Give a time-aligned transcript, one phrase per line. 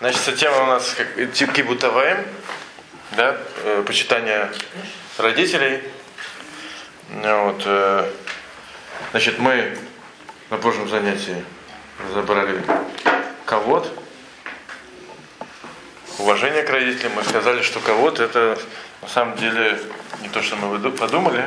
[0.00, 0.96] Значит, тема у нас
[1.54, 2.24] кибутаваем,
[3.10, 4.50] да, э, почитание
[5.18, 5.82] родителей.
[7.10, 8.10] Вот, э,
[9.10, 9.76] значит, мы
[10.48, 11.44] на прошлом занятии
[12.02, 12.62] разобрали
[13.44, 13.90] кого-то,
[16.16, 17.12] уважение к родителям.
[17.16, 18.58] Мы сказали, что кого-то это
[19.02, 19.78] на самом деле
[20.22, 21.44] не то, что мы подумали,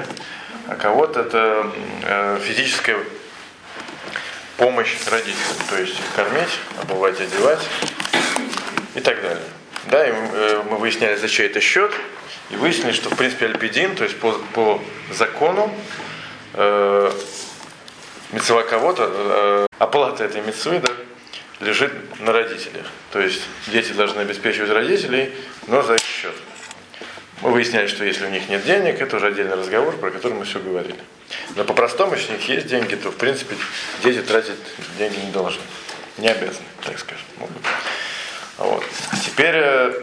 [0.67, 1.71] а кого-то это
[2.03, 2.99] э, физическая
[4.57, 7.67] помощь родителям, то есть кормить, обувать, одевать
[8.95, 9.43] и так далее.
[9.85, 11.91] Да, и э, мы выясняли, за чей это счет,
[12.49, 14.81] и выяснили, что в принципе альпидин, то есть по, по
[15.11, 15.73] закону
[16.53, 17.11] э,
[18.31, 20.93] мецва кого-то, э, оплата этой мецвы да,
[21.65, 22.85] лежит на родителях.
[23.11, 25.33] То есть дети должны обеспечивать родителей,
[25.67, 26.35] но за их счет.
[27.41, 30.45] Мы выясняли, что если у них нет денег, это уже отдельный разговор, про который мы
[30.45, 30.99] все говорили.
[31.55, 33.55] Но по-простому, если у них есть деньги, то в принципе
[34.01, 34.55] дети тратить
[34.97, 35.61] деньги не должны.
[36.17, 37.25] Не обязаны, так скажем.
[37.37, 37.57] Могут.
[38.63, 38.83] Вот.
[39.25, 39.93] Теперь э,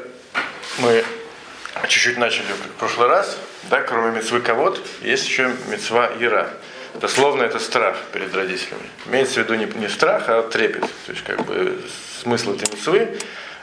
[0.78, 1.02] мы
[1.88, 3.38] чуть-чуть начали в прошлый раз,
[3.70, 6.50] да, кроме мецвы ковод, есть еще мецва ира.
[6.94, 8.82] Дословно это страх перед родителями.
[9.06, 10.82] Имеется в виду не, не страх, а трепет.
[11.06, 11.80] То есть как бы
[12.20, 13.18] смысл этой мецвы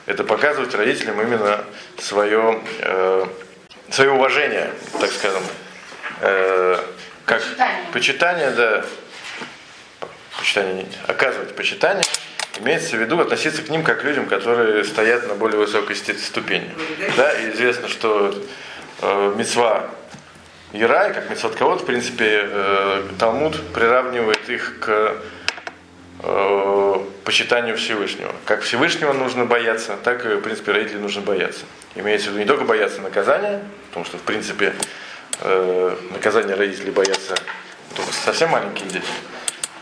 [0.07, 1.63] это показывать родителям именно
[2.00, 3.25] свое, э,
[3.91, 5.44] свое уважение, так скажем,
[6.22, 6.79] э,
[7.25, 8.85] как почитание, почитание да,
[10.39, 12.03] почитание, оказывать почитание
[12.59, 16.69] Имеется в виду относиться к ним как к людям, которые стоят на более высокой ступени.
[17.16, 18.33] Да, и известно, что
[19.02, 19.89] э, мецва
[20.73, 25.16] Ирай, как мецват кого в принципе, э, Талмуд приравнивает их к
[26.23, 28.33] э, почитанию Всевышнего.
[28.45, 31.66] Как Всевышнего нужно бояться, так и, в принципе, родителей нужно бояться.
[31.95, 34.73] Имеется в виду не только бояться наказания, потому что, в принципе,
[35.41, 37.35] э, наказания родителей боятся
[37.95, 39.05] только совсем маленькие дети,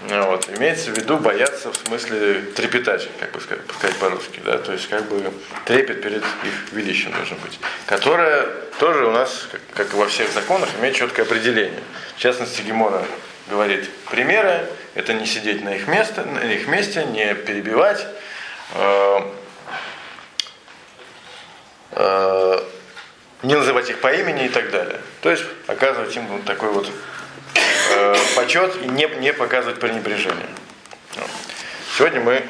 [0.01, 0.49] вот.
[0.57, 5.05] Имеется в виду бояться в смысле трепетать, как бы сказать, по-русски, да, то есть как
[5.05, 5.31] бы
[5.65, 8.47] трепет перед их величием должен быть, которое
[8.79, 11.81] тоже у нас, как, как и во всех законах, имеет четкое определение.
[12.17, 13.03] В частности, Гемора
[13.49, 18.05] говорит, примеры– это не сидеть на их, месте, на их месте, не перебивать,
[18.73, 19.19] э,
[21.91, 22.63] э,
[23.43, 24.99] не называть их по имени и так далее.
[25.21, 26.89] То есть оказывать им вот такой вот
[27.55, 30.47] э, почет и не, не показывать пренебрежение.
[31.97, 32.45] Сегодня мы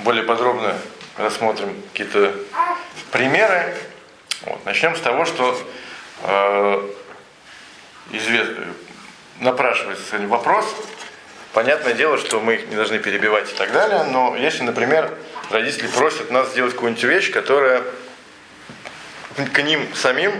[0.00, 0.74] более подробно
[1.16, 2.34] рассмотрим какие-то
[3.10, 3.74] примеры.
[4.42, 4.64] Вот.
[4.64, 5.60] Начнем с того, что
[6.22, 6.90] э,
[8.12, 8.52] извест...
[9.40, 10.64] напрашивается вопрос.
[11.52, 15.12] Понятное дело, что мы их не должны перебивать и так далее, но если, например,
[15.50, 17.82] родители просят нас сделать какую-нибудь вещь, которая
[19.34, 20.32] к ним самим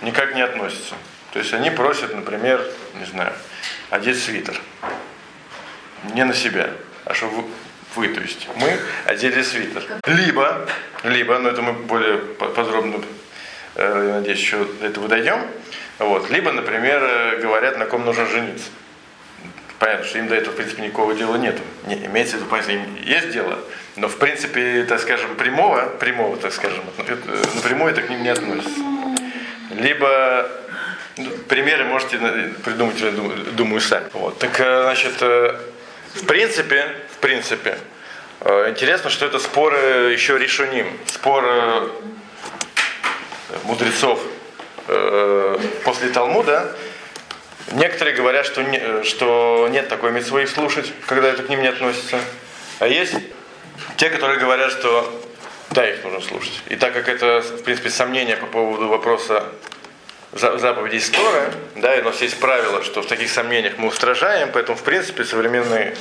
[0.00, 0.94] никак не относится.
[1.32, 2.62] То есть они просят, например,
[2.98, 3.32] не знаю,
[3.90, 4.60] одеть свитер.
[6.14, 6.70] Не на себя,
[7.04, 7.28] а что
[7.94, 9.82] вы, то есть мы одели свитер.
[10.06, 10.68] Либо,
[11.04, 13.02] либо, но это мы более подробно,
[13.76, 15.40] э, надеюсь, еще до этого дойдем.
[15.98, 16.30] Вот.
[16.30, 18.68] Либо, например, э, говорят, на ком нужно жениться.
[19.78, 21.58] Понятно, что им до этого, в принципе, никакого дела нет.
[21.86, 23.58] Не, имеется в виду, понятно, им есть дело,
[23.96, 26.84] но, в принципе, так скажем, прямого, прямого, так скажем,
[27.54, 28.80] напрямую это к ним не относится.
[29.70, 30.48] Либо
[31.48, 32.18] примеры можете
[32.64, 34.08] придумать, думаю, сами.
[34.12, 34.38] Вот.
[34.38, 35.56] Так, э, значит, э,
[36.14, 37.78] в принципе, в принципе,
[38.40, 41.92] э, интересно, что это споры еще решуним, спор
[43.64, 44.20] мудрецов
[45.84, 46.74] после Талмуда.
[47.72, 51.68] Некоторые говорят, что, не, что нет такой митцвы их слушать, когда это к ним не
[51.68, 52.18] относится.
[52.80, 53.14] А есть
[53.96, 55.22] те, которые говорят, что
[55.70, 56.60] да, их нужно слушать.
[56.68, 59.44] И так как это, в принципе, сомнение по поводу вопроса
[60.32, 64.78] заповедей Торы, да, и у нас есть правило, что в таких сомнениях мы устражаем, поэтому,
[64.78, 65.94] в принципе, современные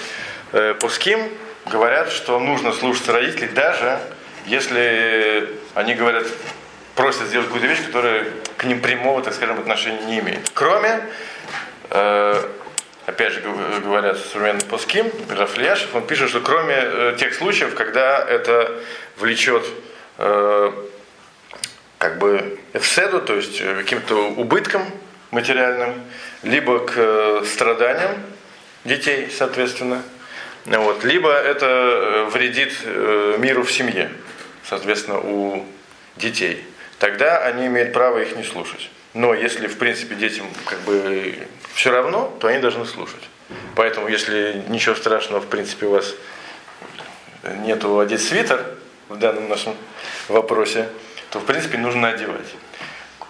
[0.53, 1.29] э, пуским
[1.65, 3.99] говорят, что нужно слушаться родителей, даже
[4.45, 6.25] если они говорят,
[6.95, 8.25] просят сделать какую-то вещь, которая
[8.57, 10.49] к ним прямого, так скажем, отношения не имеет.
[10.53, 11.01] Кроме,
[11.89, 12.43] э,
[13.05, 13.41] опять же
[13.83, 18.81] говорят современный пуским, Рафлияшев, он пишет, что кроме э, тех случаев, когда это
[19.17, 19.65] влечет
[20.17, 20.71] э,
[22.01, 24.83] как бы эфседу, то есть э, каким-то убытком
[25.29, 26.01] материальным,
[26.41, 28.15] либо к э, страданиям
[28.83, 30.01] детей, соответственно,
[30.65, 32.73] вот, либо это э, вредит
[33.37, 34.09] миру в семье,
[34.67, 35.63] соответственно, у
[36.15, 36.65] детей.
[36.97, 38.89] Тогда они имеют право их не слушать.
[39.13, 41.35] Но если, в принципе, детям как бы
[41.75, 43.29] все равно, то они должны слушать.
[43.75, 46.15] Поэтому, если ничего страшного, в принципе, у вас
[47.63, 48.65] нету одеть свитер
[49.07, 49.75] в данном нашем
[50.29, 50.87] вопросе,
[51.31, 52.53] то в принципе нужно одевать.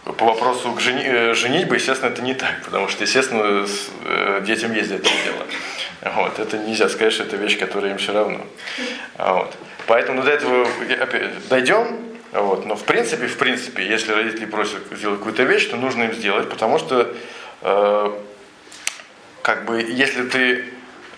[0.03, 4.41] По вопросу к жени, э, женитьбы, естественно, это не так, потому что, естественно, с, э,
[4.43, 5.45] детям есть это дело.
[6.15, 8.41] Вот, это нельзя сказать, что это вещь, которая им все равно.
[9.19, 9.55] Вот.
[9.85, 10.67] Поэтому до этого
[10.99, 11.99] опять, дойдем,
[12.31, 16.13] вот, но в принципе, в принципе, если родители просят сделать какую-то вещь, то нужно им
[16.13, 17.13] сделать, потому что
[17.61, 18.11] э,
[19.43, 20.65] как бы если ты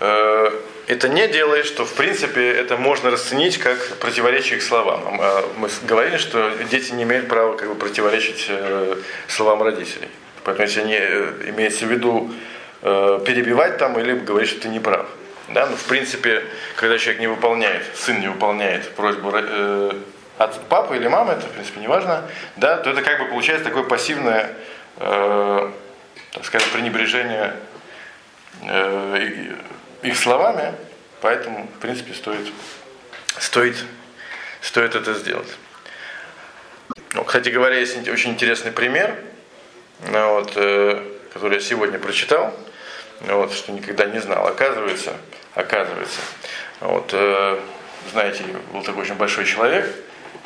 [0.01, 0.49] э,
[0.87, 5.01] это не делаешь, то в принципе это можно расценить как противоречие к словам.
[5.21, 8.97] А мы говорили, что дети не имеют права как бы противоречить э,
[9.27, 10.09] словам родителей.
[10.43, 12.33] Поэтому если не э, имеется в виду
[12.81, 15.05] э, перебивать там или говорить, что ты не прав.
[15.49, 15.67] Да?
[15.67, 16.43] Ну, в принципе,
[16.75, 19.33] когда человек не выполняет, сын не выполняет просьбу
[20.37, 22.23] от папы или мамы, это в принципе не важно,
[22.57, 24.51] да, то это как бы получается такое пассивное,
[24.97, 27.53] так скажем, пренебрежение
[30.03, 30.73] их словами,
[31.21, 32.51] поэтому, в принципе, стоит,
[33.39, 33.83] стоит,
[34.61, 35.47] стоит это сделать.
[37.13, 39.15] Ну, кстати говоря, есть очень интересный пример,
[40.09, 41.03] ну, вот, э,
[41.33, 42.53] который я сегодня прочитал,
[43.21, 44.47] вот, что никогда не знал.
[44.47, 45.13] Оказывается,
[45.53, 46.19] оказывается,
[46.79, 47.59] вот, э,
[48.11, 49.89] знаете, был такой очень большой человек,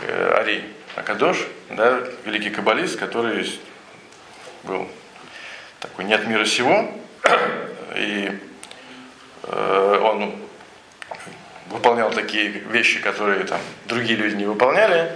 [0.01, 0.63] э, Ари
[0.95, 1.37] Акадош,
[1.69, 3.59] да, великий каббалист, который
[4.63, 4.87] был
[5.79, 6.91] такой не от мира сего,
[7.95, 8.46] и э,
[9.47, 10.35] он
[11.69, 15.11] выполнял такие вещи, которые там другие люди не выполняли.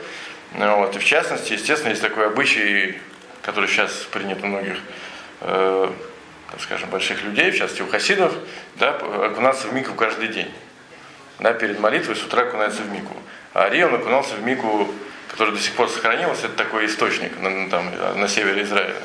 [0.53, 2.99] Ну, вот, и в частности, естественно, есть такой обычай,
[3.41, 4.77] который сейчас принят у многих
[5.41, 5.91] э,
[6.59, 8.33] скажем, больших людей, в частности у хасидов,
[8.75, 10.51] да, окунаться в мику каждый день.
[11.39, 13.15] Да, перед молитвой с утра окунается в мику.
[13.53, 14.87] А Ари, он окунался в мику,
[15.29, 18.95] который до сих пор сохранился, это такой источник на, там, на севере Израиля.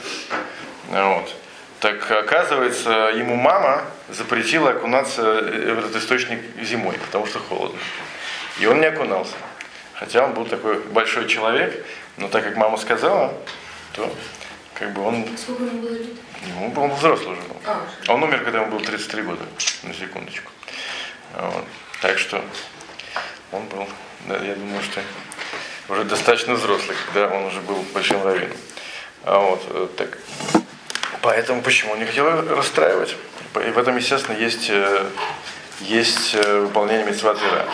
[0.91, 1.35] Вот.
[1.81, 7.79] Так оказывается, ему мама запретила окунаться в этот источник зимой, потому что холодно.
[8.59, 9.35] И он не окунался.
[9.95, 11.85] Хотя он был такой большой человек,
[12.17, 13.35] но так как мама сказала,
[13.95, 14.15] то
[14.75, 15.27] как бы он...
[15.37, 16.07] Сколько ему было лет?
[16.47, 17.57] Ему был взрослый уже был.
[17.65, 19.43] А, он умер, когда ему было 33 года,
[19.83, 20.51] на секундочку.
[21.35, 21.65] Вот.
[22.03, 22.43] Так что
[23.53, 23.87] он был,
[24.27, 25.01] да, я думаю, что
[25.89, 28.57] уже достаточно взрослый, когда он уже был большим раввином.
[29.25, 30.19] А вот, э, так.
[31.27, 33.17] Поэтому почему он не хотел расстраивать?
[33.57, 35.07] И в этом, естественно, есть, э,
[35.81, 37.67] есть э, выполнение митцватыра.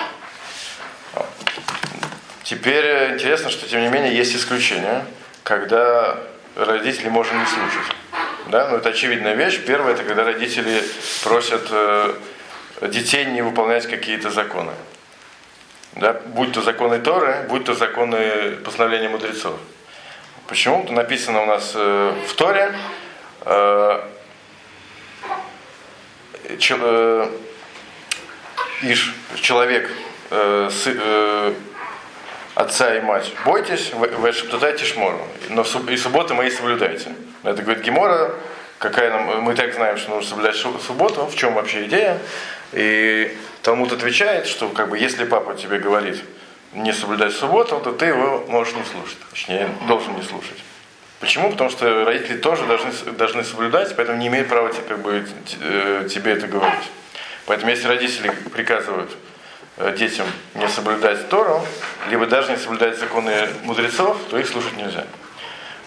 [2.45, 5.05] Теперь интересно, что тем не менее есть исключения,
[5.43, 6.17] когда
[6.57, 7.95] родители можно не слушать.
[8.47, 8.69] Да?
[8.71, 9.61] Ну, это очевидная вещь.
[9.67, 10.83] Первое, это когда родители
[11.23, 12.15] просят э,
[12.89, 14.73] детей не выполнять какие-то законы.
[15.97, 16.15] Да?
[16.25, 19.61] Будь то законы Торы, будь то законы постановления мудрецов.
[20.47, 20.87] Почему?
[20.91, 23.12] Написано у нас э, в Торе, э, э,
[28.83, 29.91] Иш, человек
[30.31, 31.55] э, э,
[32.57, 37.15] отца и мать, бойтесь, вы шептутайте шмору, но и субботы мои соблюдайте.
[37.45, 38.35] Это говорит Гемора,
[38.79, 42.19] какая нам, мы так знаем, что нужно соблюдать субботу, в чем вообще идея.
[42.73, 46.21] И Талмуд отвечает, что как бы если папа тебе говорит
[46.73, 49.19] не соблюдать субботу, то ты его можешь не слушать.
[49.31, 50.59] Точнее, должен не слушать.
[51.23, 51.51] Почему?
[51.53, 55.25] Потому что родители тоже должны, должны соблюдать, поэтому не имеют права как бы,
[55.61, 56.91] э, тебе это говорить.
[57.47, 59.11] Поэтому если родители приказывают
[59.79, 61.67] Э, детям не соблюдать Тору,
[62.11, 65.07] либо даже не соблюдать законы мудрецов, то их слушать нельзя.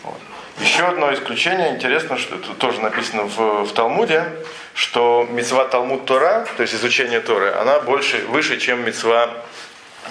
[0.01, 0.19] Вот.
[0.59, 4.25] Еще одно исключение, интересно, что это тоже написано в, в Талмуде,
[4.73, 9.29] что мецва Талмуд Тора, то есть изучение Торы, она больше, выше, чем мецва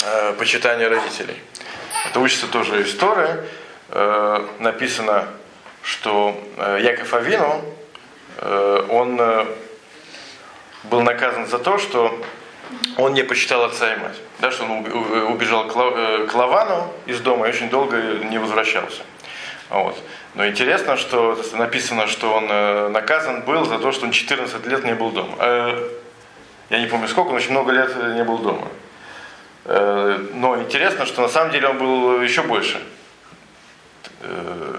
[0.05, 1.37] э, почитания родителей.
[2.07, 3.45] Это учится тоже из Торы.
[3.91, 5.27] Э, написано,
[5.83, 7.63] что э, Яков Авину,
[8.39, 9.21] э, он
[10.85, 12.19] был наказан за то, что
[12.97, 14.17] он не почитал отца и мать.
[14.39, 14.87] Да, что он
[15.31, 19.03] убежал к Лавану из дома и очень долго не возвращался.
[19.71, 19.97] Вот.
[20.35, 24.95] Но интересно, что написано, что он наказан был за то, что он 14 лет не
[24.95, 25.37] был дома.
[26.71, 28.69] Я не помню сколько, но очень много лет не был дома.
[29.65, 32.81] Но интересно, что на самом деле он был еще больше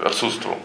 [0.04, 0.60] отсутствовал.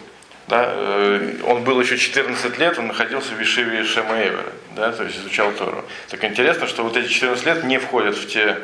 [0.52, 5.04] Да, э, он был еще 14 лет, он находился в Вишиве Шема Эвера, да, то
[5.04, 5.86] есть изучал Тору.
[6.10, 8.58] Так интересно, что вот эти 14 лет не входят в, те,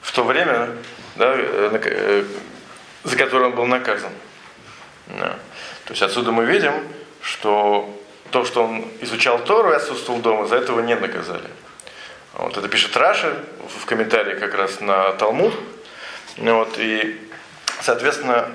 [0.00, 0.70] в то время,
[1.16, 2.24] да, э, э,
[3.04, 4.12] за которое он был наказан.
[5.08, 5.36] Да.
[5.84, 6.72] То есть отсюда мы видим,
[7.20, 7.94] что
[8.30, 11.50] то, что он изучал Тору и отсутствовал дома, за этого не наказали.
[12.32, 13.34] Вот это пишет Раши
[13.78, 15.52] в комментарии как раз на Талмуд.
[16.38, 17.20] Вот, и,
[17.82, 18.48] соответственно,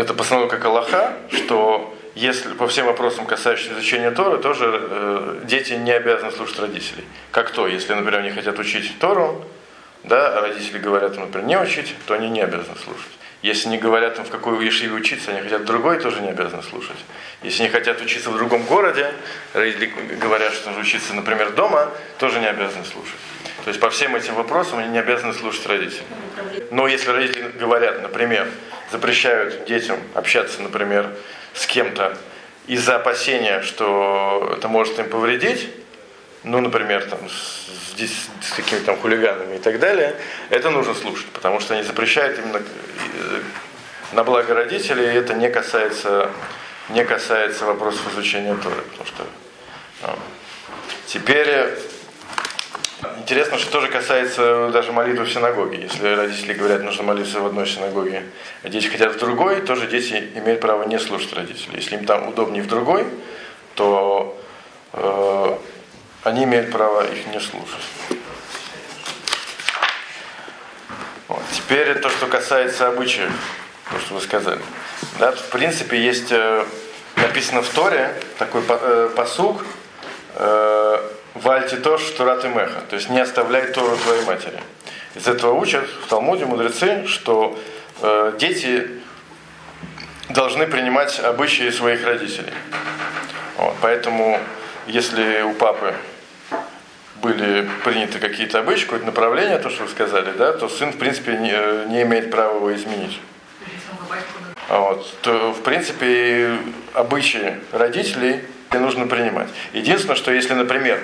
[0.00, 5.92] это постановка Аллаха, что если по всем вопросам, касающимся изучения Торы, тоже э, дети не
[5.92, 7.04] обязаны слушать родителей.
[7.30, 9.44] Как то, если, например, они хотят учить Тору,
[10.02, 13.12] да, а родители говорят им, например, не учить, то они не обязаны слушать.
[13.42, 16.96] Если не говорят им, в какой ешиве учиться, они хотят другой, тоже не обязаны слушать.
[17.42, 19.12] Если они хотят учиться в другом городе,
[19.52, 23.20] родители говорят, что нужно учиться, например, дома, тоже не обязаны слушать.
[23.64, 26.04] То есть по всем этим вопросам они не обязаны слушать родителей.
[26.70, 28.48] Но если родители говорят, например,
[28.90, 31.10] запрещают детям общаться, например,
[31.54, 32.16] с кем-то
[32.66, 35.68] из-за опасения, что это может им повредить,
[36.44, 37.68] ну, например, там, с,
[37.98, 40.16] с, с какими-то там хулиганами и так далее,
[40.48, 43.40] это нужно слушать, потому что они запрещают именно э,
[44.12, 46.30] на благо родителей, и это не касается,
[46.88, 49.26] не касается вопросов изучения Торы, потому что
[50.02, 50.18] ну,
[51.06, 51.68] теперь
[53.30, 55.82] Интересно, что тоже касается даже молитвы в синагоге.
[55.82, 58.24] Если родители говорят, нужно молиться в одной синагоге,
[58.64, 61.76] а дети хотят в другой, тоже дети имеют право не слушать родителей.
[61.76, 63.06] Если им там удобнее в другой,
[63.76, 64.36] то
[64.94, 65.58] э,
[66.24, 67.84] они имеют право их не слушать.
[71.28, 71.42] Вот.
[71.52, 73.30] Теперь то, что касается обычаев,
[73.92, 74.60] то, что вы сказали.
[75.20, 76.64] Да, в принципе, есть э,
[77.14, 79.64] написано в Торе такой э, посук,
[80.34, 80.89] э,
[81.34, 84.60] Вальти тоже Турат и Меха, то есть не оставляй Тору твоей матери.
[85.14, 87.58] Из этого учат в Талмуде мудрецы, что
[88.02, 88.88] э, дети
[90.28, 92.52] должны принимать обычаи своих родителей.
[93.56, 94.38] Вот, поэтому,
[94.86, 95.94] если у папы
[97.16, 101.36] были приняты какие-то обычаи, какое-то направление, то, что вы сказали, да, то сын, в принципе,
[101.36, 103.20] не, не имеет права его изменить.
[104.68, 106.56] Вот, то, в принципе,
[106.94, 108.44] обычаи родителей
[108.78, 109.48] нужно принимать.
[109.72, 111.00] Единственное, что если, например,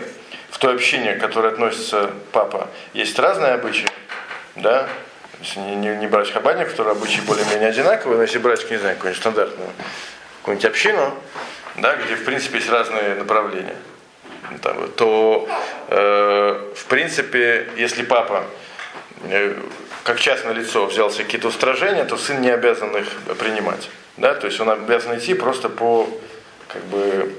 [0.50, 3.88] в той общине, к которой относится папа, есть разные обычаи,
[4.54, 4.88] да,
[5.40, 8.94] если не, не, не брать хабадник, который обычаи более-менее одинаковые, но если брать, не знаю,
[8.94, 9.70] какую-нибудь стандартную
[10.46, 11.12] какую-нибудь общину,
[11.76, 13.74] да, где в принципе есть разные направления,
[14.96, 15.48] то
[15.88, 18.44] э, в принципе, если папа
[19.24, 19.56] э,
[20.04, 23.08] как частное лицо взялся какие-то устражения, то сын не обязан их
[23.40, 23.90] принимать.
[24.16, 24.34] Да?
[24.34, 26.08] То есть он обязан идти просто по
[26.68, 27.34] как бы,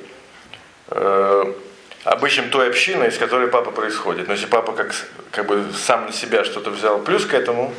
[0.90, 1.54] э,
[2.04, 4.28] обычным той общины, из которой папа происходит.
[4.28, 4.94] Но если папа как,
[5.32, 7.74] как бы сам на себя что-то взял плюс к этому,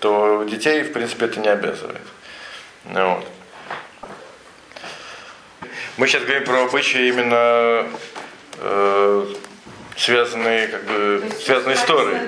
[0.00, 2.02] то детей, в принципе, это не обязывает.
[2.84, 3.26] Ну, вот.
[5.96, 7.86] Мы сейчас говорим про обычаи именно
[8.60, 9.26] э,
[9.98, 12.20] связанные, как бы, связанные истории.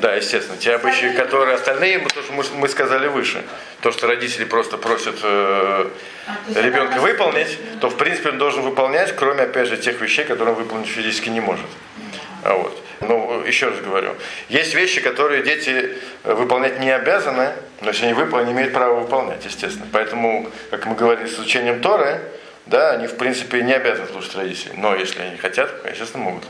[0.00, 0.56] Да, естественно.
[0.56, 3.42] Те обычаи, которые остальные, то, что мы, мы сказали выше.
[3.82, 5.88] То, что родители просто просят э,
[6.26, 10.54] а, ребенка выполнить, то в принципе он должен выполнять, кроме, опять же, тех вещей, которые
[10.54, 11.66] он выполнить физически не может.
[12.44, 12.80] А вот.
[13.00, 14.14] Ну, еще раз говорю,
[14.48, 19.00] есть вещи, которые дети э, выполнять не обязаны, но если они выполнят, они имеют право
[19.00, 19.86] выполнять, естественно.
[19.92, 22.20] Поэтому, как мы говорили, с изучением Торы,
[22.66, 24.74] да, они в принципе не обязаны слушать родителей.
[24.76, 26.44] Но если они хотят, естественно, могут.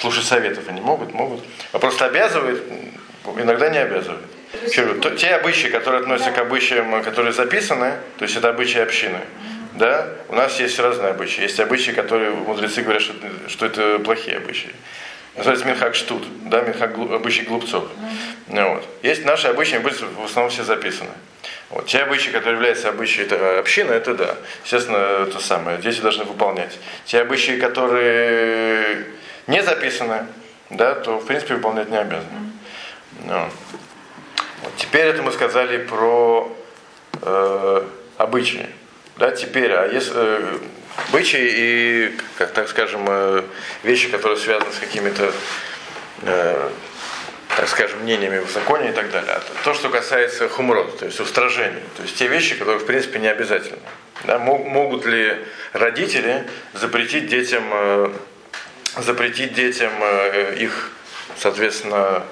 [0.00, 1.44] Слушать советов они могут, могут.
[1.72, 2.62] А просто обязывает,
[3.36, 4.22] иногда не обязывает.
[5.00, 9.18] То, те обычаи, которые относятся к обычаям, которые записаны, то есть это обычаи общины,
[9.74, 11.42] да, у нас есть разные обычаи.
[11.42, 13.14] Есть обычаи, которые мудрецы говорят, что,
[13.48, 14.70] что это плохие обычаи.
[15.36, 17.88] Называется Минхак Штут, да, Минхак обычаи глупцов.
[18.48, 18.84] Вот.
[19.02, 21.10] Есть наши обычаи, в основном все записаны.
[21.70, 21.86] Вот.
[21.86, 23.22] Те обычаи, которые являются обычаи
[23.58, 24.34] общины, это да.
[24.64, 25.78] Естественно, то самое.
[25.78, 26.76] Дети должны выполнять.
[27.04, 29.06] Те обычаи, которые
[29.48, 30.26] не записаны,
[30.70, 32.52] да, то в принципе выполнять не обязаны.
[33.24, 33.50] Ну.
[34.62, 34.72] Вот.
[34.76, 36.56] Теперь это мы сказали про
[37.22, 37.82] э,
[38.16, 38.66] обычаи.
[39.16, 40.58] Да, теперь, а если э,
[41.08, 43.42] обычаи и, как так скажем, э,
[43.82, 45.32] вещи, которые связаны с какими-то
[46.22, 46.70] э,
[47.56, 49.32] так скажем, мнениями в законе и так далее.
[49.32, 53.18] А то, что касается хумрот, то есть устражений, то есть те вещи, которые в принципе
[53.18, 53.80] не обязательны.
[54.24, 55.34] Да, могут ли
[55.72, 58.12] родители запретить детям, э,
[58.96, 60.92] запретить детям э, их,
[61.36, 62.22] соответственно,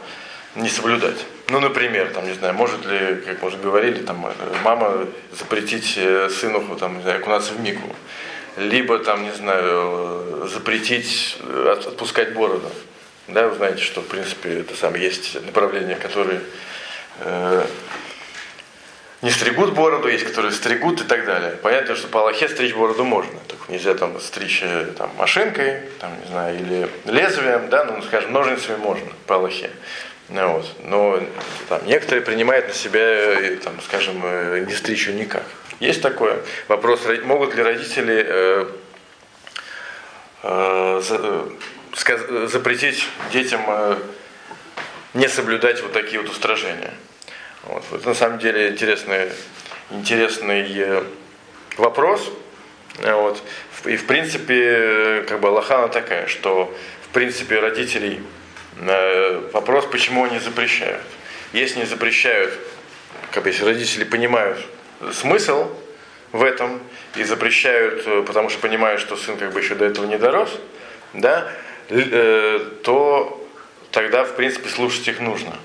[0.55, 1.27] не соблюдать?
[1.49, 4.31] Ну, например, там, не знаю, может ли, как мы уже говорили, там, э,
[4.65, 5.99] мама запретить
[6.33, 7.95] сыну там, не знаю, окунаться в мику,
[8.57, 11.39] либо, там, не знаю, запретить
[11.87, 12.71] отпускать бороду.
[13.29, 16.41] Да, вы знаете, что в принципе это самое есть направления, которые
[17.21, 17.67] э,
[19.27, 21.59] не стригут бороду, есть, которые стригут и так далее.
[21.61, 23.37] Понятно, что по Аллахе стричь бороду можно.
[23.49, 28.33] Только нельзя там стричь э, там, машинкой, там, не знаю, или лезвием, да, ну, скажем,
[28.33, 29.71] ножницами можно по Аллахе.
[30.29, 30.67] Ну, вот.
[30.85, 31.21] Но
[31.69, 35.43] там, некоторые принимают на себя, э, там, скажем, э, не стричь никак.
[35.81, 36.39] Есть такое.
[36.69, 38.67] Вопрос, могут ли родители э,
[40.45, 41.01] э,
[42.47, 43.97] запретить детям э,
[45.15, 46.95] не соблюдать вот такие вот устражения.
[47.67, 47.85] Вот.
[47.93, 49.29] Это на самом деле интересный,
[49.91, 51.03] интересный э,
[51.77, 52.31] вопрос.
[52.99, 53.43] Вот.
[53.85, 58.23] И в принципе, как бы Аллахана такая, что в принципе родителей
[58.81, 61.03] э, вопрос, почему они запрещают.
[61.53, 62.53] Если не запрещают,
[63.31, 64.59] как бы если родители понимают
[65.13, 65.71] смысл
[66.33, 66.81] в этом
[67.15, 70.51] и запрещают, потому что понимают, что сын как бы еще до этого не дорос,
[71.13, 71.51] да,
[71.89, 73.49] Э, то
[73.93, 75.57] тогда, в принципе, слушать их нужно.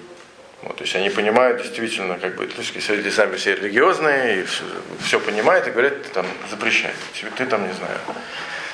[0.62, 4.44] Вот, то есть они понимают действительно, как бы, то есть, люди сами все религиозные, и
[4.44, 4.64] все,
[5.04, 6.94] все понимают и говорят, ты там запрещай,
[7.36, 7.98] ты там, не знаю,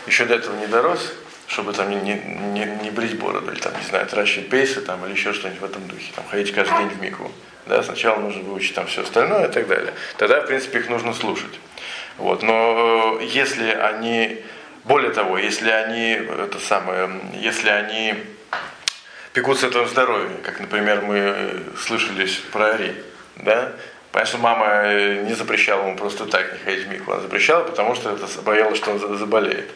[0.06, 1.14] еще до этого не дорос,
[1.48, 5.14] чтобы там не, не, не брить бороду, или там, не знаю, тращить пейсы там, или
[5.14, 7.32] еще что-нибудь в этом духе, там, ходить каждый день в мику.
[7.68, 9.94] Да, сначала нужно выучить там все остальное и так далее.
[10.18, 11.60] Тогда, в принципе, их нужно слушать.
[12.18, 12.42] Вот.
[12.42, 14.42] Но э, если они,
[14.86, 18.16] более того, если они, это самое, если они
[19.38, 22.96] пекутся этого здоровья, как, например, мы слышали про Ари,
[23.36, 23.74] да,
[24.12, 27.64] Понятно, что мама э, не запрещала ему просто так не ходить в микву, она запрещала,
[27.64, 29.70] потому что это боялась, что он заболеет.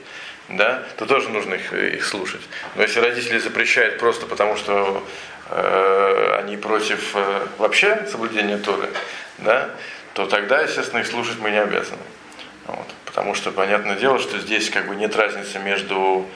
[0.50, 2.42] Да, то тоже нужно их, э, их слушать.
[2.74, 5.06] Но если родители запрещают просто потому, что
[5.52, 8.90] э, они против э, вообще соблюдения Торы,
[9.38, 9.70] да,
[10.16, 12.02] то тогда, естественно, их слушать мы не обязаны.
[12.66, 12.88] Вот.
[13.06, 16.28] Потому что, понятное дело, что здесь как бы нет разницы между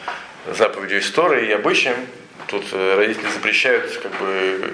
[0.46, 1.96] заповедью истории и обычаем.
[2.48, 4.74] Тут э, родители запрещают как бы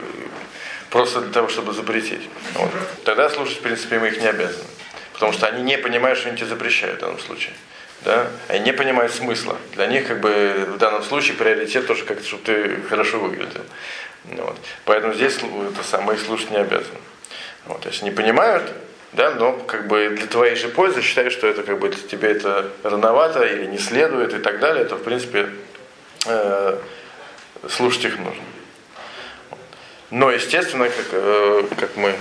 [0.89, 2.27] просто для того, чтобы запретить.
[2.55, 2.69] Вот.
[3.03, 4.65] Тогда слушать, в принципе, мы их не обязаны.
[5.13, 7.53] Потому что они не понимают, что они тебе запрещают в данном случае.
[8.01, 8.27] Да?
[8.47, 9.57] Они не понимают смысла.
[9.73, 13.61] Для них, как бы, в данном случае приоритет тоже как-то, чтобы ты хорошо выглядел.
[14.25, 14.57] Вот.
[14.85, 16.99] Поэтому здесь это самое слушать не обязаны.
[17.65, 17.85] Вот.
[17.85, 18.63] Если не понимают,
[19.13, 22.69] да, но как бы для твоей же пользы считаешь, что это как бы тебе это
[22.83, 25.49] рановато или не следует и так далее, то в принципе
[26.25, 26.77] э,
[27.69, 28.43] слушать их нужно.
[30.09, 32.13] Но, естественно, как, э, как мы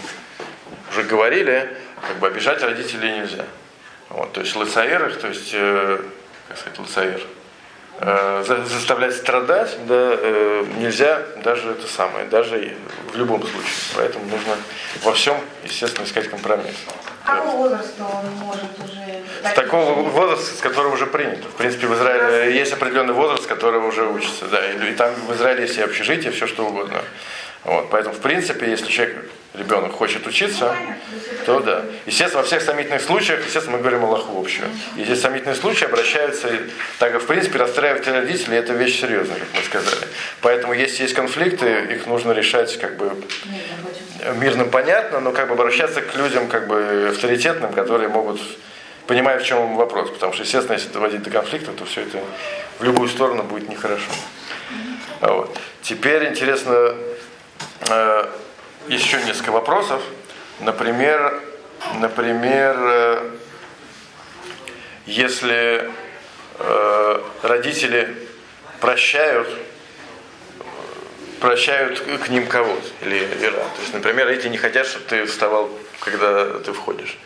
[0.90, 3.44] уже говорили, как бы обижать родителей нельзя.
[4.08, 6.02] Вот, то есть лыцаер их, то есть, э,
[6.48, 7.39] как сказать, лыцаер, э,
[8.00, 12.74] заставлять страдать, да, э, нельзя даже это самое, даже
[13.12, 13.74] в любом случае.
[13.94, 14.56] Поэтому нужно
[15.02, 16.74] во всем, естественно, искать компромисс.
[17.24, 19.50] Какого возраста он может уже...
[19.50, 21.48] С такого возраста, с которого уже принято.
[21.48, 24.46] В принципе, в Израиле есть определенный возраст, с которого уже учится.
[24.46, 27.02] Да, и, и там в Израиле есть и общежитие, все что угодно.
[27.64, 30.74] Вот, поэтому, в принципе, если человек, ребенок хочет учиться,
[31.44, 31.84] то да.
[32.06, 34.68] Естественно, во всех сомнительных случаях, естественно, мы говорим Аллаху общую.
[34.96, 36.48] И здесь сомнительные случаи обращаются,
[36.98, 40.06] так как, в принципе, расстраивать родителей, это вещь серьезная, как мы сказали.
[40.40, 43.12] Поэтому, если есть конфликты, их нужно решать как бы
[44.36, 48.40] мирным, понятно, но как бы обращаться к людям как бы авторитетным, которые могут
[49.06, 50.10] понимать, в чем вопрос.
[50.10, 52.20] Потому что, естественно, если доводить до конфликта, то все это
[52.78, 54.10] в любую сторону будет нехорошо.
[55.20, 55.58] Вот.
[55.82, 56.94] Теперь интересно
[58.88, 60.02] еще несколько вопросов.
[60.60, 61.40] Например,
[61.98, 63.30] например, э,
[65.06, 65.90] если
[66.58, 68.14] э, родители
[68.80, 69.48] прощают,
[71.40, 73.52] прощают к ним кого-то или Ира.
[73.52, 77.16] То есть, например, эти не хотят, чтобы ты вставал, когда ты входишь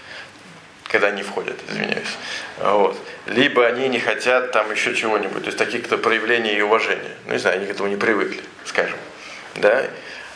[0.95, 2.17] когда они входят, извиняюсь.
[2.61, 2.97] Вот.
[3.27, 7.17] Либо они не хотят там еще чего-нибудь, то есть таких то проявления и уважения.
[7.27, 8.97] Ну, не знаю, они к этому не привыкли, скажем.
[9.57, 9.87] Да?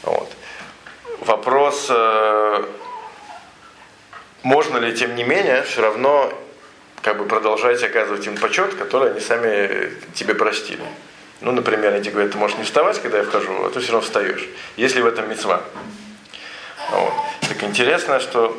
[0.03, 0.33] Вот.
[1.29, 2.64] Вопрос, э,
[4.43, 6.33] можно ли, тем не менее, все равно
[7.03, 10.81] как бы продолжать оказывать им почет, который они сами тебе простили.
[11.43, 13.93] Ну, например, они тебе говорят, ты можешь не вставать, когда я вхожу, а ты все
[13.93, 14.49] равно встаешь.
[14.79, 15.61] Если в этом мецва.
[16.93, 17.12] Вот.
[17.47, 18.57] Так интересно, что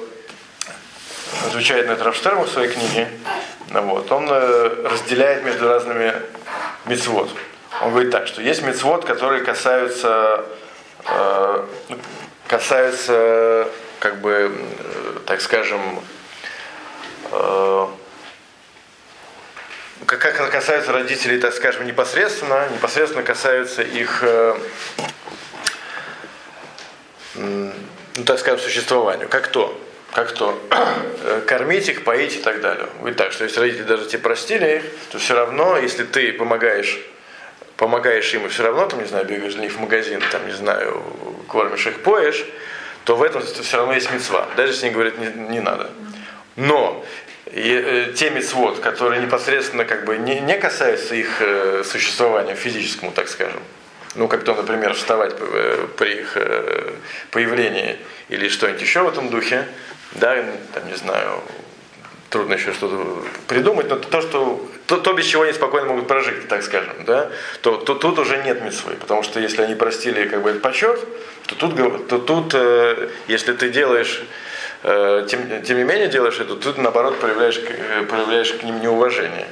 [1.48, 3.08] отвечает на это в своей книге,
[3.72, 6.14] вот, он э, разделяет между разными
[6.86, 7.32] мецвод.
[7.82, 10.46] Он говорит так, что есть мецвод, которые касаются
[11.06, 11.66] Э,
[12.50, 16.04] касается, как бы, э, так скажем,
[17.32, 17.88] э,
[20.08, 24.24] как касаются родителей, так скажем, непосредственно, непосредственно касаются их,
[27.36, 27.72] ну,
[28.26, 29.30] так скажем, существованию.
[29.30, 29.80] Как то?
[30.12, 30.60] Как то?
[31.46, 32.88] Кормить их, поить и так далее.
[33.08, 37.00] И так, что если родители даже тебе простили их, то все равно, если ты помогаешь
[37.80, 40.52] помогаешь им и все равно, там, не знаю, бегаешь для них в магазин, там, не
[40.52, 41.02] знаю,
[41.50, 42.46] кормишь их, поешь,
[43.04, 44.48] то в этом все равно есть мецва.
[44.56, 45.90] Даже если они говорят, не, не надо.
[46.56, 47.04] Но
[47.52, 53.12] и, э, те мецвод, которые непосредственно как бы не, не касаются их э, существования физическому,
[53.12, 53.62] так скажем,
[54.16, 56.94] ну, как то, например, вставать э, при их э,
[57.32, 57.98] появлении
[58.30, 59.66] или что-нибудь еще в этом духе,
[60.14, 60.36] да,
[60.74, 61.42] там, не знаю,
[62.30, 66.48] трудно еще что-то придумать, но то, что то, то, без чего они спокойно могут прожить,
[66.48, 67.30] так скажем, да,
[67.62, 71.00] то, то тут уже нет митцвы, потому что если они простили как бы этот почет,
[71.48, 74.24] то тут, то тут э, если ты делаешь,
[74.84, 78.82] э, тем, тем не менее делаешь это, то ты наоборот проявляешь, э, проявляешь к ним
[78.82, 79.48] неуважение.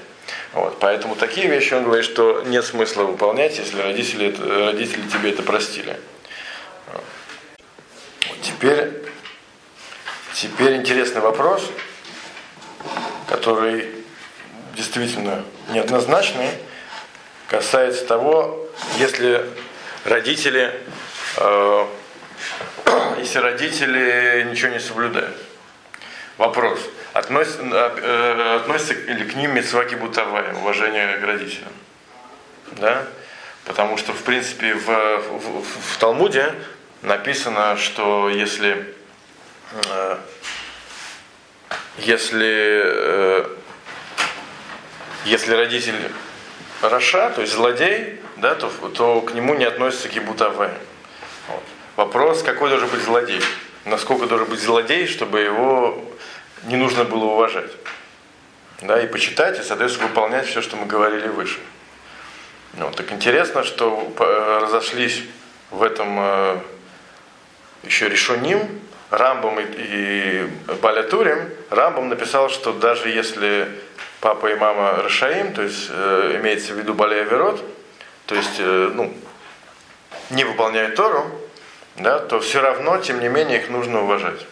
[0.54, 4.36] Вот, поэтому такие вещи он говорит, что нет смысла выполнять, если родители,
[4.66, 5.96] родители тебе это простили.
[6.94, 7.04] Вот,
[8.42, 8.92] теперь,
[10.34, 11.70] теперь интересный вопрос
[13.28, 13.90] который
[14.76, 16.50] действительно неоднозначный,
[17.48, 19.46] касается того, если
[20.06, 20.74] родители,
[21.38, 21.86] э,
[23.20, 25.38] если родители ничего не соблюдают.
[26.38, 26.80] Вопрос.
[27.14, 31.72] Относ, э, относится ли к ним митцва кибутовая, уважение к родителям?
[32.74, 33.08] Да?
[33.66, 36.54] Потому что, в принципе, в, в, в Талмуде
[37.02, 38.94] написано, что если,
[39.90, 40.18] э,
[41.98, 43.46] если, э,
[45.26, 45.96] если родитель
[46.82, 50.72] Раша, то есть злодей, да, то, то к нему не относится кибутаве.
[51.48, 51.64] Вот.
[51.96, 53.42] Вопрос, какой должен быть злодей?
[53.86, 56.04] Насколько должен быть злодей, чтобы его
[56.64, 57.72] не нужно было уважать.
[58.82, 61.60] Да, и почитать, и, соответственно, выполнять все, что мы говорили выше.
[62.74, 64.14] Ну, так интересно, что
[64.62, 65.24] разошлись
[65.72, 66.60] в этом э,
[67.84, 70.50] еще решоним, Рамбом и, и
[70.82, 71.50] Балятурим.
[71.70, 73.68] Рамбом написал, что даже если
[74.20, 77.64] папа и мама Рашаим, то есть э, имеется в виду Балея Верот,
[78.26, 79.14] то есть э, ну,
[80.30, 81.26] не выполняют Тору,
[81.96, 84.46] да, то все равно, тем не менее, их нужно уважать.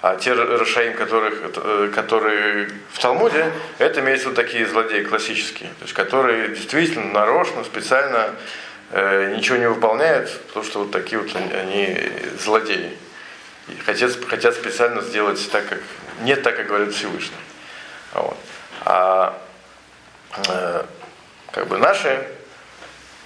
[0.00, 5.82] А те Рашаим, которых, э, которые в Талмуде, это имеются вот такие злодеи классические, то
[5.82, 8.30] есть которые действительно нарочно, специально
[8.92, 11.98] э, ничего не выполняют, потому что вот такие вот они
[12.38, 12.96] злодеи.
[13.68, 15.80] И хотят, хотят специально сделать так, как
[16.20, 17.36] не так, как говорит Всевышний.
[18.14, 18.36] Вот.
[18.84, 19.38] А
[20.48, 20.84] э,
[21.52, 22.26] как бы наши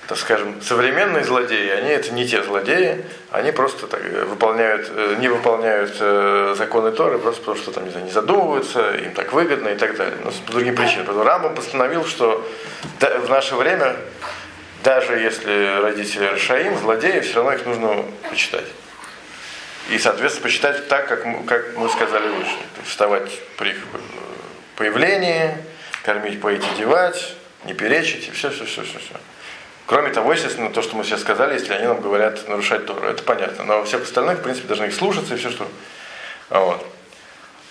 [0.09, 5.17] так скажем, современные злодеи, они это не те злодеи, они просто так, э, выполняют, э,
[5.21, 9.33] не выполняют э, законы Торы, просто потому что там не, знаю, не задумываются, им так
[9.33, 10.17] выгодно и так далее.
[10.25, 11.07] Но ну, по другим причинам.
[11.07, 12.47] Поэтому Рамбам постановил, что
[13.01, 13.97] в наше время,
[14.83, 18.67] даже если родители Рашаим, злодеи, все равно их нужно почитать.
[19.91, 22.57] И, соответственно, посчитать так, как мы, как мы сказали выше.
[22.85, 23.79] Вставать при их
[24.77, 25.57] появлении,
[26.05, 29.15] кормить, поить, одевать, не перечить, и все, все, все, все, все.
[29.87, 33.23] Кроме того, естественно, то, что мы сейчас сказали, если они нам говорят нарушать Тору, это
[33.23, 33.65] понятно.
[33.65, 35.67] Но всех остальных, в принципе, должны их слушаться и все, что...
[36.51, 36.87] Вот.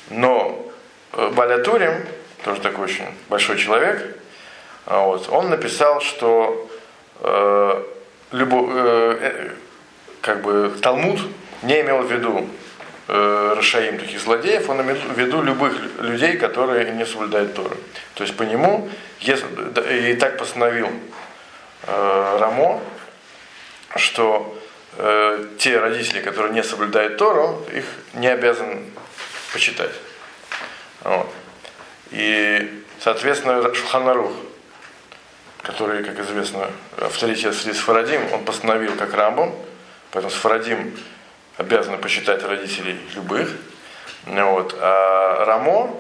[0.10, 0.72] Но
[1.14, 2.06] э, Балятурим,
[2.44, 4.18] тоже такой очень большой человек,
[4.86, 6.70] вот, он написал, что
[7.20, 7.84] э,
[8.32, 9.50] любо, э, э,
[10.22, 11.20] как бы Талмуд
[11.62, 12.50] не имел в виду
[13.08, 17.76] э, Рашаим таких злодеев, он имел в виду любых людей, которые не соблюдают Тору.
[18.16, 19.46] То есть по нему, если,
[20.12, 20.90] и так постановил
[21.84, 22.80] Э, Рамо,
[23.96, 24.56] что
[24.98, 28.86] э, те родители, которые не соблюдают Тору, их не обязан
[29.52, 29.92] почитать.
[31.04, 31.28] Вот.
[32.12, 34.32] И, соответственно, Шуханарух,
[35.64, 39.56] который, как известно, авторитет среди Сфарадим, он постановил как Рамбом,
[40.12, 40.96] поэтому Сфарадим
[41.62, 43.50] обязаны почитать родителей любых.
[44.26, 44.76] Вот.
[44.80, 45.96] А Рамо,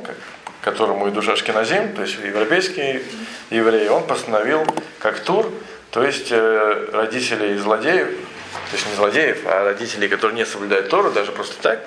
[0.62, 3.04] которому и душа Шкиназим, то есть европейский
[3.50, 4.65] еврей, он постановил
[5.00, 5.52] как Тур,
[5.91, 11.12] то есть э, родители злодеев, то есть не злодеев, а родителей, которые не соблюдают Тору,
[11.12, 11.80] даже просто так,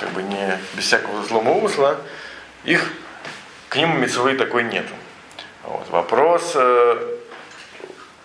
[0.00, 1.98] как бы не без всякого злого умысла,
[2.64, 2.92] их
[3.68, 4.86] к ним мецвы такой нет.
[5.64, 5.88] Вот.
[5.90, 7.16] Вопрос э,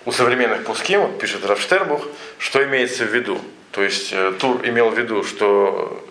[0.05, 2.05] у современных пуским, вот пишет Рафштербух,
[2.37, 3.41] что имеется в виду.
[3.75, 6.03] То есть э, Тур имел в виду, что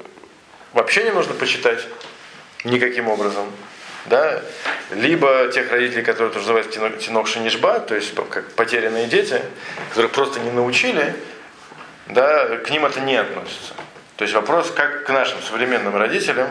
[0.74, 1.81] вообще не нужно почитать
[2.62, 3.46] никаким образом
[4.07, 4.42] да,
[4.90, 9.40] либо тех родителей, которые тоже называются тинок шинишба, то есть как потерянные дети,
[9.88, 11.16] которых просто не научили,
[12.09, 13.72] да, к ним это не относится.
[14.16, 16.48] То есть вопрос, как к нашим современным родителям,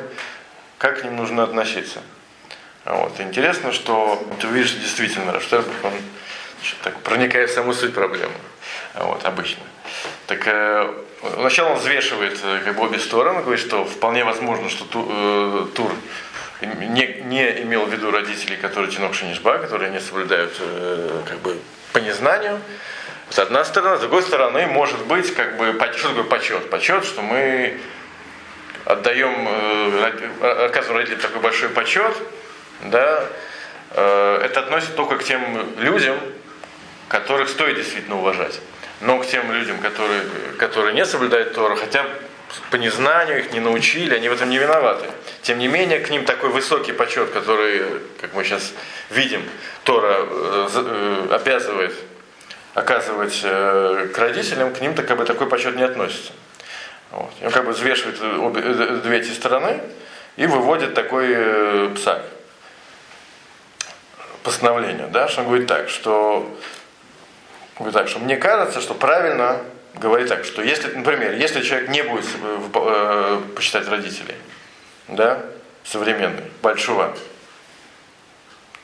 [0.79, 2.01] как к ним нужно относиться.
[2.85, 3.19] Вот.
[3.19, 5.93] Интересно, что ты видишь действительно, Рафштербах, он
[6.81, 8.33] так, проникает в саму суть проблемы.
[8.95, 9.63] Вот, обычно.
[10.27, 10.93] Так э,
[11.39, 15.65] сначала он взвешивает э, как бы обе стороны, говорит, что вполне возможно, что ту, э,
[15.73, 15.91] тур
[16.61, 21.57] не, не имел в виду родителей, которые тинок шинишба, которые не соблюдают э, как бы
[21.91, 22.59] по незнанию.
[23.29, 26.69] С одной стороны, с другой стороны, может быть, как бы, что такое почет?
[26.69, 27.79] Почет, что мы
[28.85, 32.15] отдаем, э, оказываем родителям такой большой почет,
[32.83, 33.25] да,
[33.91, 35.41] э, это относится только к тем
[35.77, 36.17] людям,
[37.07, 38.59] которых стоит действительно уважать.
[39.01, 40.21] Но к тем людям, которые,
[40.57, 42.05] которые не соблюдают Тору, хотя
[42.69, 45.07] по незнанию их не научили, они в этом не виноваты.
[45.41, 47.83] Тем не менее, к ним такой высокий почет, который,
[48.21, 48.71] как мы сейчас
[49.09, 49.43] видим,
[49.83, 51.93] Тора э, э, обязывает
[52.73, 56.31] оказывать э, к родителям, к ним так, как бы, такой почет не относится.
[57.11, 57.31] Вот.
[57.43, 59.79] Он как бы взвешивает обе, две эти стороны
[60.35, 62.23] и выводит такой псак.
[64.41, 66.51] Постановление, да, что он говорит так, что,
[67.77, 69.59] говорит так, что мне кажется, что правильно
[69.95, 72.25] говорит так, что если, например, если человек не будет
[72.73, 74.35] э, почитать родителей,
[75.07, 75.41] да,
[75.83, 77.15] современный, большого,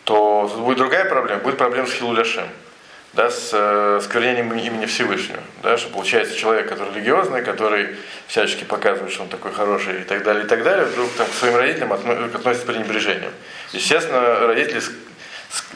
[0.03, 2.47] то будет другая проблема, будет проблема с Хилуляшем.
[3.13, 5.41] да, с э, сквернением имени Всевышнего.
[5.63, 7.95] Да, что получается человек, который религиозный, который
[8.27, 11.33] всячески показывает, что он такой хороший и так далее, и так далее, вдруг там, к
[11.33, 13.31] своим родителям относится с пренебрежением.
[13.71, 14.81] Естественно, родители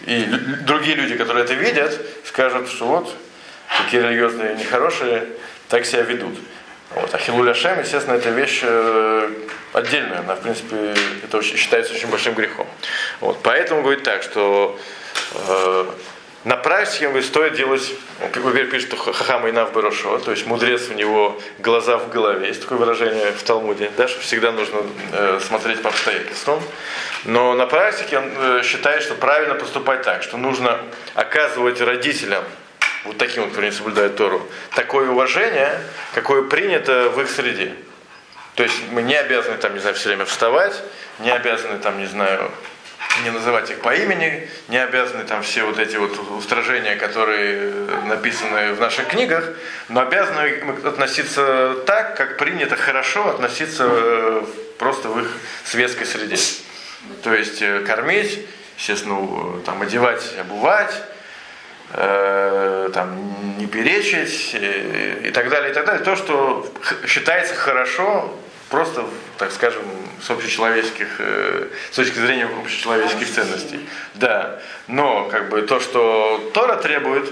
[0.06, 0.26] и
[0.62, 3.16] другие люди, которые это видят, скажут, что вот,
[3.84, 5.28] такие религиозные нехорошие,
[5.70, 6.38] так себя ведут.
[6.92, 7.14] Вот.
[7.14, 9.30] А Хилуля Шем, естественно, это вещь э,
[9.74, 10.20] отдельная.
[10.20, 12.68] Она, в принципе, это считается очень большим грехом.
[13.20, 13.40] Вот.
[13.42, 14.80] Поэтому говорит так, что
[15.48, 15.86] э,
[16.44, 20.94] на практике говорит, стоит делать, он пишет, что хахама и навбарошо, то есть мудрец у
[20.94, 24.82] него глаза в голове, есть такое выражение в Талмуде, да, что всегда нужно
[25.14, 26.62] э, смотреть по обстоятельствам.
[27.24, 30.80] Но на практике он э, считает, что правильно поступать так, что нужно
[31.16, 32.44] оказывать родителям
[33.06, 35.80] вот таким вот, кто не соблюдает Тору, такое уважение,
[36.14, 37.74] какое принято в их среде.
[38.56, 40.76] То есть мы не обязаны там, не знаю, все время вставать,
[41.20, 42.52] не обязаны там, не знаю,
[43.24, 47.72] не называть их по имени, не обязаны там все вот эти вот устражения, которые
[48.06, 49.50] написаны в наших книгах,
[49.90, 54.44] но обязаны относиться так, как принято хорошо относиться э,
[54.80, 55.30] просто в их
[55.64, 56.38] светской среде.
[57.24, 58.46] То есть э, кормить,
[58.78, 60.94] естественно, там одевать, обувать,
[61.96, 66.04] Э, там, не перечить э, и так далее, и так далее.
[66.04, 66.68] То, что
[67.06, 68.34] считается хорошо,
[68.74, 69.06] просто,
[69.38, 69.84] так скажем,
[70.20, 73.88] с общечеловеческих, э, с точки зрения общечеловеческих ценностей.
[74.16, 77.32] Да, но как бы то, что Тора требует,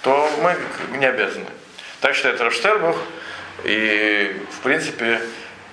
[0.00, 0.56] то мы
[0.96, 1.44] не обязаны.
[2.00, 2.96] Так считает Рафштербух,
[3.64, 5.20] и в принципе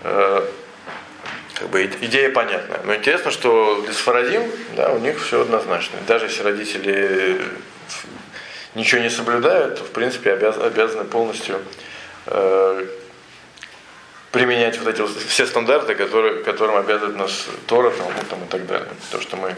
[0.04, 2.82] как бы идея понятная.
[2.84, 5.98] Но интересно, что для Сфарадим, да, у них все однозначно.
[6.08, 7.42] Даже если родители
[8.76, 11.62] ничего не соблюдают, то в принципе обязаны полностью
[12.26, 12.86] э,
[14.32, 17.92] применять вот эти все стандарты, которые, которым обязывает нас Тора,
[18.30, 18.90] там, и так далее.
[19.12, 19.56] То, что мы,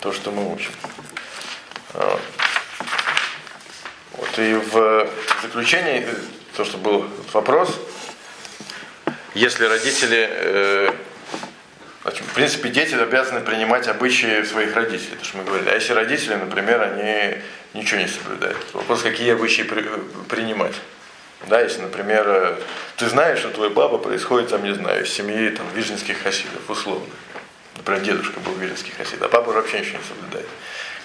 [0.00, 0.72] то, что мы учим.
[1.94, 2.20] Вот.
[4.12, 5.08] вот и в
[5.42, 6.06] заключении,
[6.56, 7.78] то, что был вопрос,
[9.34, 10.90] если родители э,
[12.04, 15.68] в принципе, дети обязаны принимать обычаи своих родителей, то, что мы говорили.
[15.70, 17.38] А если родители, например, они
[17.74, 19.82] ничего не соблюдают, вопрос, какие обычаи при,
[20.28, 20.74] принимать.
[21.48, 22.58] Да, если, например,
[22.96, 27.06] ты знаешь, что твой папа происходит, там, не знаю, из семьи там, виженских хасидов, условно.
[27.76, 30.48] Например, дедушка был виженский хасид, а папа вообще ничего не соблюдает.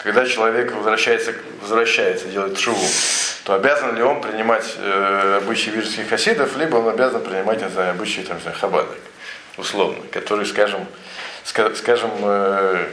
[0.04, 2.86] Когда человек возвращается, возвращается делает шуву,
[3.44, 7.92] то обязан ли он принимать э, обычаи виженских хасидов, либо он обязан принимать, не знаю,
[7.92, 8.98] обычаи там, не знаю, хабадок
[9.58, 10.88] условно, который, скажем,
[11.44, 12.90] скажем, э,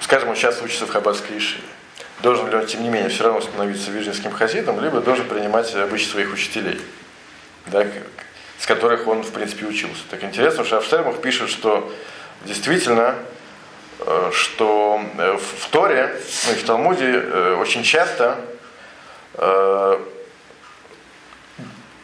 [0.00, 1.62] скажем, он сейчас учится в Хабадской Ишиве.
[2.22, 6.06] Должен ли он, тем не менее, все равно становиться виржинским хасидом, либо должен принимать обычаи
[6.06, 6.80] своих учителей,
[7.66, 7.86] да,
[8.58, 10.02] с которых он, в принципе, учился.
[10.10, 11.92] Так интересно, что Авштермах пишет, что
[12.44, 13.14] действительно,
[14.00, 17.18] э, что э, в Торе, ну и в Талмуде
[17.60, 18.38] очень часто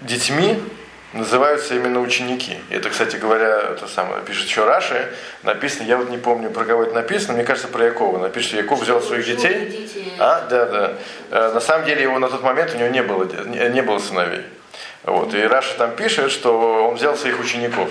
[0.00, 0.62] детьми
[1.14, 2.58] называются именно ученики.
[2.70, 6.64] И это, кстати говоря, это самое, пишет еще Раши, написано, я вот не помню, про
[6.64, 8.18] кого это написано, мне кажется, про Якова.
[8.18, 9.88] Напишет, Яков взял своих детей.
[10.18, 10.92] А, да, да.
[11.30, 14.42] Э, на самом деле его на тот момент у него не было, не было сыновей.
[15.04, 15.34] Вот.
[15.34, 17.90] И Раша там пишет, что он взял своих учеников.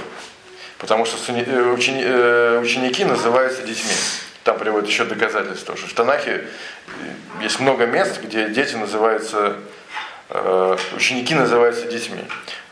[0.77, 3.93] Потому что э, учени, э, ученики называются детьми.
[4.43, 6.45] Там приводят еще доказательства, что в Танахе
[7.41, 9.55] есть много мест, где дети называются
[10.95, 12.23] ученики называются детьми.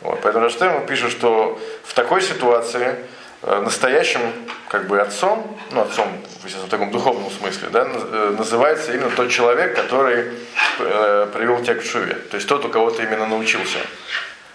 [0.02, 0.20] Вот.
[0.22, 2.96] Поэтому Раштем пишет, что в такой ситуации
[3.44, 4.22] э, настоящим
[4.68, 6.08] как бы отцом, ну отцом
[6.44, 10.32] в таком духовном смысле, да, э, называется именно тот человек, который
[10.78, 12.16] привел тебя к шуве.
[12.16, 13.78] То есть тот, у кого ты именно научился.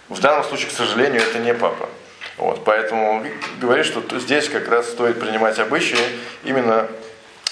[0.09, 1.87] В данном случае, к сожалению, это не папа.
[2.37, 3.25] Вот, поэтому
[3.59, 5.97] говорит, что здесь как раз стоит принимать обычаи
[6.43, 6.87] именно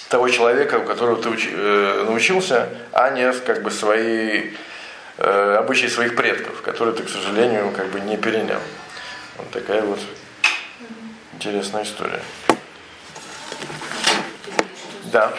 [0.10, 4.52] того человека, у которого ты уч, э, научился, а не как бы свои
[5.18, 8.62] э, обычаи своих предков, которые ты, к сожалению, как бы не перенял.
[9.38, 10.00] Вот такая вот
[11.34, 12.22] интересная история.
[15.06, 15.34] Да.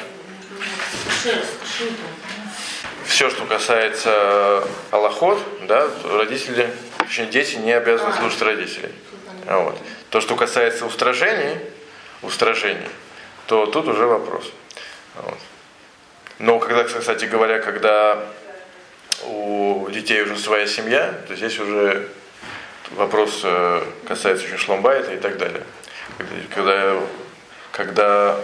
[3.05, 8.93] Все, что касается Аллахот, да, родители, точнее, дети не обязаны слушать родителей.
[9.47, 9.79] Вот.
[10.11, 11.59] То, что касается устражений,
[12.23, 12.89] устражений,
[13.47, 14.53] то тут уже вопрос.
[15.17, 15.39] Вот.
[16.39, 18.23] Но когда, кстати говоря, когда
[19.87, 22.09] у детей уже своя семья, то здесь уже
[22.93, 25.63] вопрос э, касается еще шломбайта и так далее.
[26.55, 27.01] Когда,
[27.73, 28.37] когда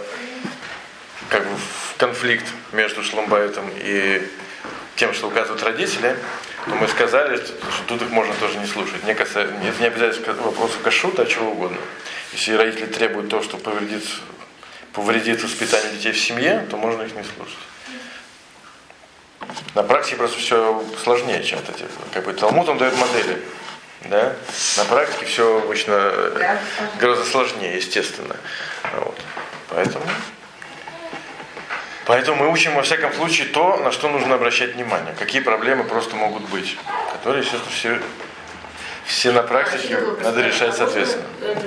[1.29, 1.57] как бы
[1.97, 4.25] конфликт между шломбайтом и
[4.95, 6.15] тем, что указывают родители,
[6.65, 9.03] то мы сказали, что тут их можно тоже не слушать.
[9.03, 11.77] Не, касается, это не обязательно вопросов кашута, а чего угодно.
[12.31, 14.03] Если родители требуют то, что повредит
[14.93, 17.57] повредит воспитание детей в семье, то можно их не слушать.
[19.75, 21.85] На практике просто все сложнее, чем эти.
[22.13, 23.39] Как бы Талмуд он дает модели.
[24.05, 24.33] Да?
[24.77, 26.57] На практике все обычно э,
[26.99, 28.35] гораздо сложнее, естественно.
[28.95, 29.17] Вот.
[29.69, 30.05] Поэтому,
[32.05, 35.15] поэтому мы учим во всяком случае то, на что нужно обращать внимание.
[35.17, 36.77] Какие проблемы просто могут быть,
[37.13, 37.99] которые, естественно, все,
[39.05, 41.25] все на практике надо решать соответственно.